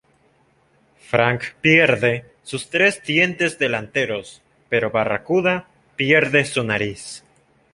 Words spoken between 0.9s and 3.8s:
Frank pierde sus tres dientes